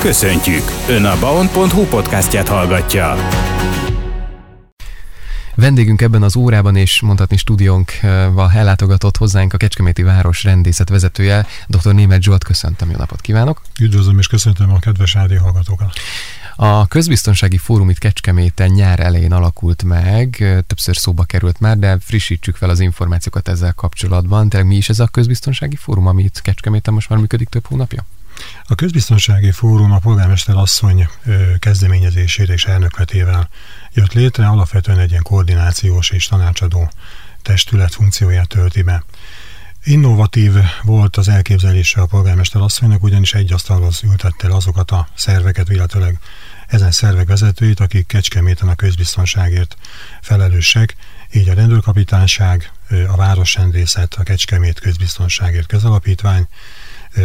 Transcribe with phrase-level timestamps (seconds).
[0.00, 0.62] Köszöntjük!
[0.88, 3.14] Ön a baon.hu podcastját hallgatja.
[5.54, 11.94] Vendégünk ebben az órában és mondhatni stúdiónkval ellátogatott hozzánk a Kecskeméti Város rendészet vezetője, dr.
[11.94, 12.44] Német Zsolt.
[12.44, 13.62] Köszöntöm, jó napot kívánok!
[13.80, 15.92] Üdvözlöm és köszöntöm a kedves rádió hallgatókat!
[16.56, 20.36] A Közbiztonsági Fórum itt Kecskeméten nyár elején alakult meg,
[20.66, 24.48] többször szóba került már, de frissítsük fel az információkat ezzel kapcsolatban.
[24.48, 28.04] Tényleg mi is ez a Közbiztonsági Fórum, ami itt Kecskeméten most már működik több hónapja?
[28.64, 31.08] A Közbiztonsági Fórum a polgármester asszony
[31.58, 33.48] kezdeményezésére és elnökletével
[33.92, 36.90] jött létre, alapvetően egy ilyen koordinációs és tanácsadó
[37.42, 39.04] testület funkcióját tölti be.
[39.84, 45.68] Innovatív volt az elképzelése a polgármester asszonynak, ugyanis egy asztalhoz ültette el azokat a szerveket,
[45.68, 46.18] illetőleg
[46.66, 49.76] ezen szervek vezetőit, akik Kecskeméten a közbiztonságért
[50.20, 50.96] felelősek,
[51.32, 52.72] így a rendőrkapitányság,
[53.08, 56.48] a városrendészet, a Kecskemét közbiztonságért közalapítvány,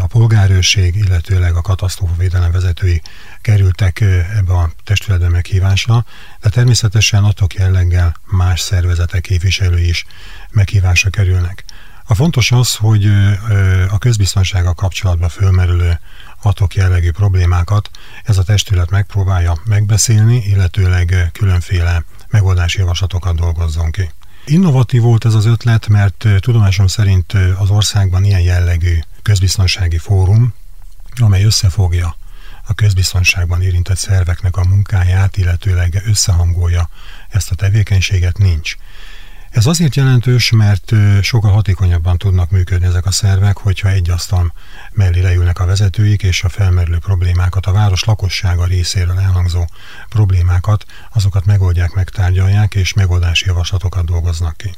[0.00, 3.02] a polgárőrség, illetőleg a katasztrófavédelem vezetői
[3.40, 4.00] kerültek
[4.36, 6.04] ebbe a testületbe meghívásra,
[6.40, 10.04] de természetesen adtok jelleggel más szervezetek képviselői is
[10.50, 11.64] meghívásra kerülnek.
[12.06, 13.06] A fontos az, hogy
[13.90, 16.00] a közbiztonsága kapcsolatban fölmerülő
[16.42, 17.90] atok jellegű problémákat
[18.24, 24.10] ez a testület megpróbálja megbeszélni, illetőleg különféle megoldási javaslatokat dolgozzon ki.
[24.46, 30.54] Innovatív volt ez az ötlet, mert tudomásom szerint az országban ilyen jellegű közbiztonsági fórum,
[31.20, 32.16] amely összefogja
[32.66, 36.88] a közbiztonságban érintett szerveknek a munkáját, illetőleg összehangolja
[37.28, 38.76] ezt a tevékenységet, nincs.
[39.64, 44.52] Ez azért jelentős, mert sokkal hatékonyabban tudnak működni ezek a szervek, hogyha egy asztal
[44.92, 49.64] mellé leülnek a vezetőik, és a felmerülő problémákat, a város lakossága részéről elhangzó
[50.08, 54.74] problémákat, azokat megoldják, megtárgyalják, és megoldási javaslatokat dolgoznak ki.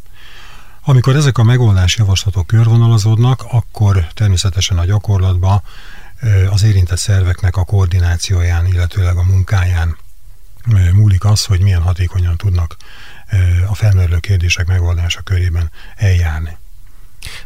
[0.83, 5.63] Amikor ezek a megoldási javaslatok körvonalazódnak, akkor természetesen a gyakorlatban
[6.51, 9.97] az érintett szerveknek a koordinációján, illetőleg a munkáján
[10.93, 12.77] múlik az, hogy milyen hatékonyan tudnak
[13.69, 16.57] a felmerülő kérdések megoldása körében eljárni.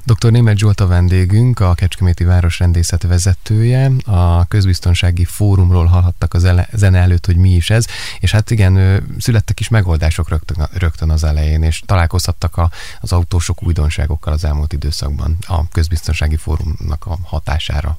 [0.05, 0.31] Dr.
[0.31, 3.91] Német Zsolt a vendégünk, a Kecskeméti Városrendészet vezetője.
[4.05, 7.87] A közbiztonsági fórumról hallhattak ele- zene előtt, hogy mi is ez,
[8.21, 12.71] és hát igen, születtek is megoldások rögtön, rögtön az elején, és találkozhattak a,
[13.01, 17.99] az autósok újdonságokkal az elmúlt időszakban a közbiztonsági fórumnak a hatására.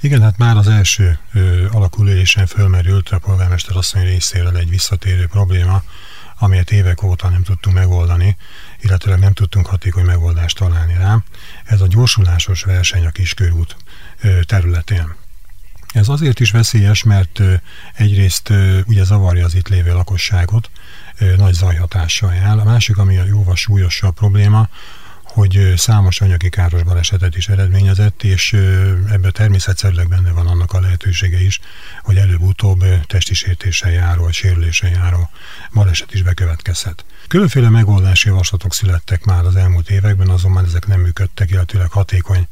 [0.00, 1.18] Igen, hát már az első
[1.70, 5.82] alakulésen fölmerült a polgármester asszony részéről egy visszatérő probléma,
[6.38, 8.36] amelyet évek óta nem tudtunk megoldani,
[8.80, 11.22] illetve nem tudtunk hatékony megoldást találni rá.
[11.64, 13.76] Ez a gyorsulásos verseny a kiskörút
[14.46, 15.14] területén.
[15.92, 17.40] Ez azért is veszélyes, mert
[17.94, 18.52] egyrészt
[18.86, 20.70] ugye zavarja az itt lévő lakosságot,
[21.36, 22.58] nagy zajhatással jár.
[22.58, 24.68] A másik, ami a jóval súlyosabb probléma,
[25.36, 28.52] hogy számos anyagi káros balesetet is eredményezett, és
[29.10, 31.60] ebben természetszerűleg benne van annak a lehetősége is,
[32.02, 35.30] hogy előbb-utóbb testi sértéssel járó, sérüléssel járó
[35.72, 37.04] baleset is bekövetkezhet.
[37.28, 42.46] Különféle megoldási javaslatok születtek már az elmúlt években, azonban ezek nem működtek, illetőleg hatékony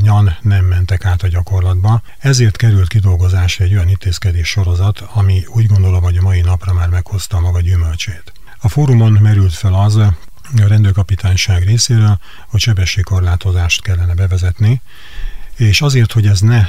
[0.00, 2.02] nyan nem mentek át a gyakorlatba.
[2.18, 6.88] Ezért került kidolgozásra egy olyan intézkedés sorozat, ami úgy gondolom, hogy a mai napra már
[6.88, 8.32] meghozta maga gyümölcsét.
[8.58, 10.00] A fórumon merült fel az,
[10.56, 12.18] a rendőrkapitányság részéről,
[12.48, 14.80] hogy sebességkorlátozást kellene bevezetni,
[15.56, 16.68] és azért, hogy ez ne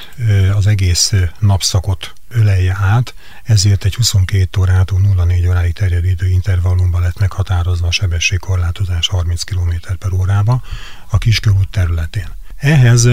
[0.55, 7.87] az egész napszakot ölelje át, ezért egy 22 órától 04 óráig terjedő időintervallumban lett meghatározva
[7.87, 10.61] a sebességkorlátozás 30 km per órába
[11.09, 12.27] a Kiskörút területén.
[12.55, 13.09] Ehhez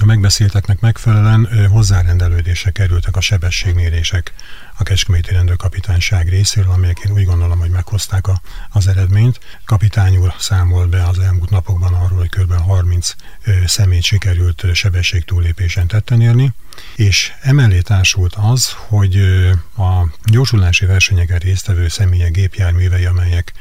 [0.00, 4.32] a megbeszélteknek megfelelően hozzárendelődésre kerültek a sebességmérések
[4.76, 9.40] a Kecskeméti Rendőrkapitányság részéről, amelyek én úgy gondolom, hogy meghozták a, az eredményt.
[9.64, 12.52] Kapitány úr számol be az elmúlt napokban arról, hogy kb.
[12.52, 13.14] 30
[13.66, 16.52] személyt sikerült sebességtúlépésen tetten érni,
[16.96, 19.16] és emellé társult az, hogy
[19.76, 23.52] a gyorsulási versenyeken résztvevő személyek gépjárművei, amelyek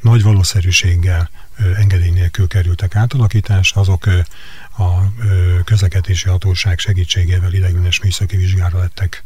[0.00, 1.30] nagy valószínűséggel
[1.76, 4.08] engedély nélkül kerültek átalakításra, azok
[4.80, 5.12] a
[5.64, 9.24] közlekedési hatóság segítségével ideiglenes műszaki vizsgára lettek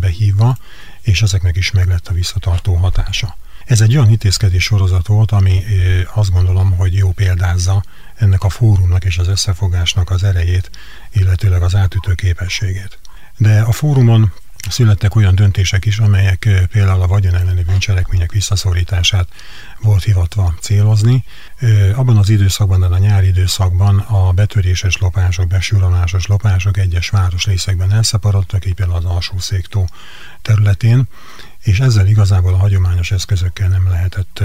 [0.00, 0.56] behívva,
[1.00, 3.36] és ezeknek is meg lett a visszatartó hatása.
[3.64, 5.62] Ez egy olyan intézkedés sorozat volt, ami
[6.14, 7.82] azt gondolom, hogy jó példázza
[8.14, 10.70] ennek a fórumnak és az összefogásnak az erejét,
[11.12, 12.98] illetőleg az átütő képességét.
[13.36, 14.32] De a fórumon
[14.70, 19.28] születtek olyan döntések is, amelyek például a vagyon elleni bűncselekmények visszaszorítását
[19.80, 21.24] volt hivatva célozni.
[21.94, 28.74] Abban az időszakban, a nyári időszakban a betöréses lopások, besúrolásos lopások egyes városrészekben elszaporodtak, így
[28.74, 29.36] például az alsó
[30.42, 31.08] területén,
[31.62, 34.42] és ezzel igazából a hagyományos eszközökkel nem lehetett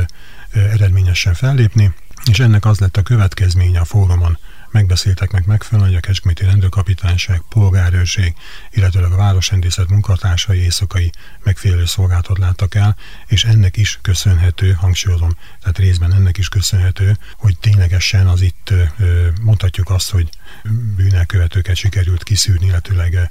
[0.53, 1.93] eredményesen fellépni,
[2.25, 4.37] és ennek az lett a következménye a fórumon
[4.71, 8.35] megbeszéltek meg megfelelően, hogy a Kecskeméti rendőrkapitányság, polgárőrség,
[8.71, 11.11] illetőleg a városrendészet munkatársai éjszakai
[11.43, 12.95] megfelelő szolgáltat láttak el,
[13.27, 18.73] és ennek is köszönhető, hangsúlyozom, tehát részben ennek is köszönhető, hogy ténylegesen az itt
[19.41, 20.29] mondhatjuk azt, hogy
[20.95, 23.29] bűnelkövetőket sikerült kiszűrni, illetőleg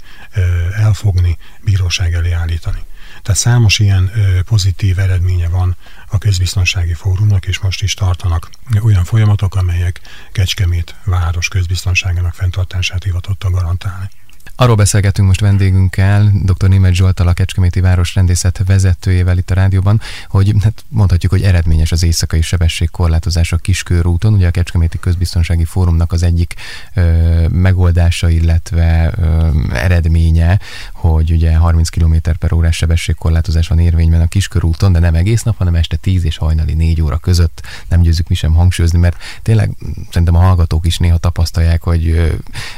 [0.76, 2.82] elfogni, bíróság elé állítani.
[3.28, 4.10] Tehát számos ilyen
[4.44, 5.76] pozitív eredménye van
[6.06, 8.50] a közbiztonsági fórumnak, és most is tartanak
[8.82, 10.00] olyan folyamatok, amelyek
[10.32, 14.10] Kecskemét város közbiztonságának fenntartását hivatottak garantálni.
[14.56, 16.68] Arról beszélgetünk most vendégünkkel, dr.
[16.68, 21.92] Német Zsoltal, a Kecskeméti Város rendészet vezetőjével itt a rádióban, hogy hát mondhatjuk, hogy eredményes
[21.92, 24.32] az éjszakai sebességkorlátozás a Kiskörúton.
[24.32, 26.54] Ugye a Kecskeméti Közbiztonsági Fórumnak az egyik
[26.94, 30.60] ö, megoldása, illetve ö, eredménye,
[30.92, 35.56] hogy ugye 30 km per órás sebességkorlátozás van érvényben a Kiskörúton, de nem egész nap,
[35.56, 37.62] hanem este 10 és hajnali 4 óra között.
[37.88, 39.70] Nem győzzük mi sem hangsúlyozni, mert tényleg
[40.10, 42.28] szerintem a hallgatók is néha tapasztalják, hogy ö,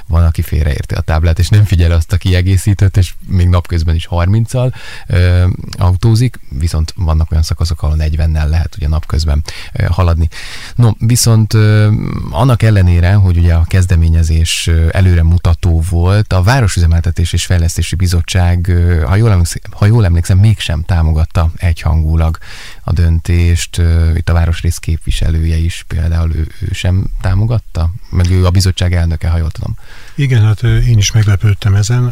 [0.06, 4.08] van, aki félreérti a táblát, és nem figyel azt a kiegészítőt, és még napközben is
[4.10, 4.72] 30-al
[5.06, 5.46] ö,
[5.78, 9.42] autózik, viszont vannak olyan szakaszok, ahol 40-nel lehet ugye napközben
[9.72, 10.28] ö, haladni.
[10.74, 11.90] No, viszont ö,
[12.30, 19.00] annak ellenére, hogy ugye a kezdeményezés előre mutató volt, a Városüzemeltetés és Fejlesztési Bizottság, ö,
[19.00, 22.38] ha jól, emlékszem, ha jól emlékszem, mégsem támogatta egyhangulag
[22.84, 23.78] a döntést.
[23.78, 28.94] Ö, itt a városrész képviselője is például ő, ő sem támogatta, meg ő a bizottság
[28.94, 29.76] elnöke, ha jól tudom.
[30.14, 32.04] Igen, hát én is meglepődtem ezen.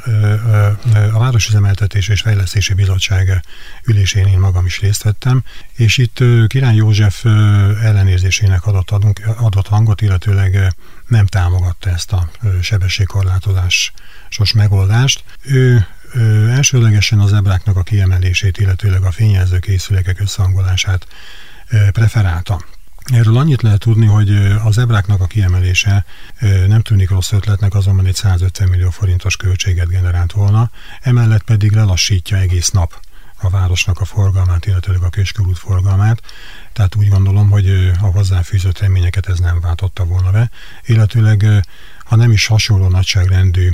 [1.12, 3.43] A Városüzemeltetés és Fejlesztési Bizottság
[3.85, 7.25] ülésén én magam is részt vettem, és itt Király József
[7.83, 10.75] ellenérzésének adott, adunk, adott hangot, illetőleg
[11.06, 12.31] nem támogatta ezt a
[12.62, 15.25] sebességkorlátozásos megoldást.
[15.43, 15.87] Ő
[16.50, 21.06] elsőlegesen az ebráknak a kiemelését, illetőleg a fényjelző készülékek összehangolását
[21.93, 22.65] preferálta.
[23.12, 24.31] Erről annyit lehet tudni, hogy
[24.64, 26.05] az ebráknak a kiemelése
[26.66, 30.70] nem tűnik rossz ötletnek, azonban egy 150 millió forintos költséget generált volna,
[31.00, 33.00] emellett pedig lelassítja egész nap
[33.40, 36.22] a városnak a forgalmát, illetőleg a Köskörút forgalmát,
[36.72, 40.50] tehát úgy gondolom, hogy a hozzáfűzött reményeket ez nem váltotta volna be,
[40.87, 41.46] illetőleg
[42.04, 43.70] ha nem is hasonló nagyságrendű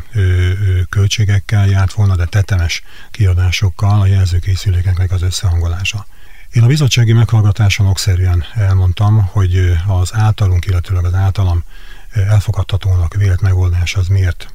[0.88, 6.06] költségekkel járt volna, de tetemes kiadásokkal a jelzőkészülékeknek az összehangolása.
[6.54, 11.64] Én a bizottsági meghallgatáson okszerűen elmondtam, hogy az általunk, illetőleg az általam
[12.12, 14.52] elfogadhatónak vélt megoldás az miért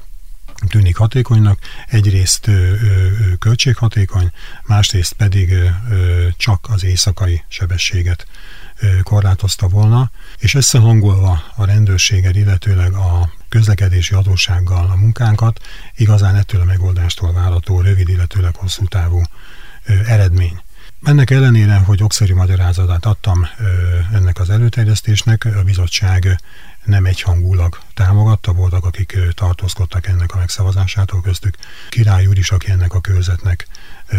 [0.67, 1.59] tűnik hatékonynak.
[1.87, 2.49] Egyrészt
[3.39, 4.31] költséghatékony,
[4.63, 5.53] másrészt pedig
[6.37, 8.27] csak az éjszakai sebességet
[9.03, 15.59] korlátozta volna, és összehangolva a rendőrséggel, illetőleg a közlekedési adóssággal a munkánkat,
[15.95, 19.21] igazán ettől a megoldástól várható rövid, illetőleg hosszú távú
[20.05, 20.59] eredmény.
[21.03, 23.47] Ennek ellenére, hogy okszerű magyarázatát adtam
[24.13, 26.39] ennek az előterjesztésnek, a bizottság
[26.83, 31.55] nem egyhangulag támogatta, voltak, akik tartózkodtak ennek a megszavazásától köztük.
[31.89, 33.67] Király úr is, aki ennek a körzetnek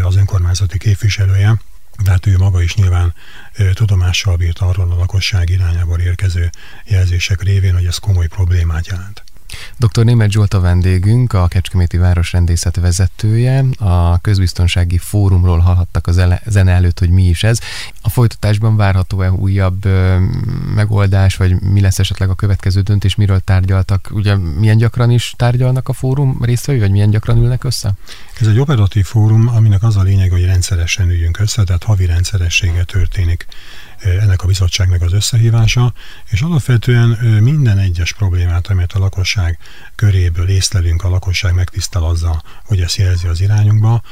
[0.03, 1.61] az önkormányzati képviselője,
[2.03, 3.15] de hát ő maga is nyilván
[3.73, 6.51] tudomással bírt arról a lakosság irányából érkező
[6.85, 9.25] jelzések révén, hogy ez komoly problémát jelent.
[9.79, 10.05] Dr.
[10.05, 13.65] Német Zsolt a vendégünk, a Kecskeméti Városrendészet vezetője.
[13.79, 16.13] A közbiztonsági fórumról hallhattak a
[16.47, 17.59] zene előtt, hogy mi is ez.
[18.03, 20.19] A folytatásban várható-e újabb ö,
[20.75, 24.09] megoldás, vagy mi lesz esetleg a következő döntés, miről tárgyaltak?
[24.13, 27.93] Ugye milyen gyakran is tárgyalnak a fórum résztvevői, vagy milyen gyakran ülnek össze?
[28.41, 32.85] Ez egy operatív fórum, aminek az a lényeg, hogy rendszeresen üljünk össze, tehát havi rendszeressége
[32.85, 33.47] történik
[34.03, 35.93] ennek a bizottságnak az összehívása,
[36.31, 37.09] és alapvetően
[37.43, 39.59] minden egyes problémát, amelyet a lakosság
[39.95, 44.03] köréből észlelünk, a lakosság megtisztel azzal, hogy ezt jelzi az irányunkba,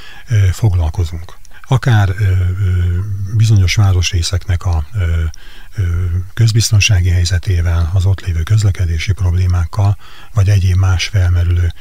[0.52, 1.36] foglalkozunk.
[1.70, 2.14] Akár
[3.36, 4.86] bizonyos városrészeknek a
[6.34, 9.96] közbiztonsági helyzetével, az ott lévő közlekedési problémákkal,
[10.34, 11.72] vagy egyéb más felmerülő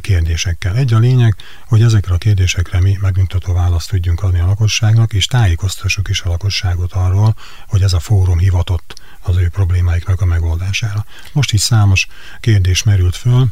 [0.00, 0.76] kérdésekkel.
[0.76, 1.36] Egy a lényeg,
[1.66, 6.28] hogy ezekre a kérdésekre mi megnyugtató választ tudjunk adni a lakosságnak, és tájékoztassuk is a
[6.28, 7.36] lakosságot arról,
[7.68, 11.04] hogy ez a fórum hivatott az ő problémáiknak a megoldására.
[11.32, 12.06] Most is számos
[12.40, 13.46] kérdés merült föl,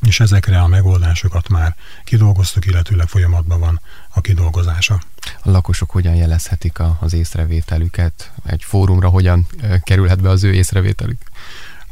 [0.00, 5.00] és ezekre a megoldásokat már kidolgoztuk, illetőleg folyamatban van a kidolgozása.
[5.42, 8.32] A lakosok hogyan jelezhetik a, az észrevételüket?
[8.44, 9.46] Egy fórumra hogyan
[9.82, 11.18] kerülhet be az ő észrevételük?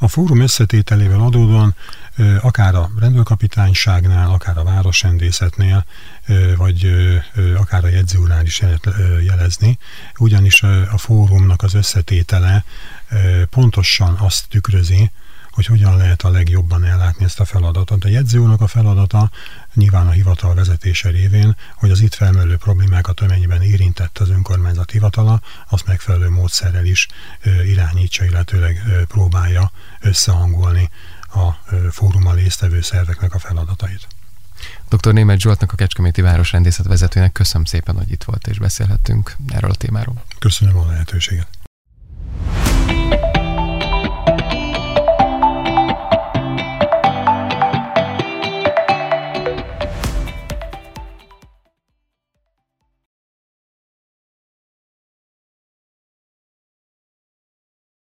[0.00, 1.74] A fórum összetételével adódóan
[2.40, 5.84] akár a rendőrkapitányságnál, akár a városrendészetnél,
[6.56, 6.90] vagy
[7.56, 8.62] akár a jegyzőúrnál is
[9.24, 9.78] jelezni,
[10.18, 12.64] ugyanis a fórumnak az összetétele
[13.50, 15.10] pontosan azt tükrözi,
[15.50, 18.04] hogy hogyan lehet a legjobban ellátni ezt a feladatot.
[18.04, 19.30] A jegyzőúrnak a feladata
[19.78, 25.40] nyilván a hivatal vezetése révén, hogy az itt felmerülő problémákat, amennyiben érintett az önkormányzat hivatala,
[25.68, 27.06] azt megfelelő módszerrel is
[27.66, 29.70] irányítsa, illetőleg próbálja
[30.00, 31.50] összehangolni a
[31.90, 34.06] fórummal résztvevő szerveknek a feladatait.
[34.88, 35.12] Dr.
[35.12, 39.74] Német Zsoltnak, a Kecskeméti Városrendészet vezetőnek köszönöm szépen, hogy itt volt és beszélhettünk erről a
[39.74, 40.22] témáról.
[40.38, 41.57] Köszönöm a lehetőséget.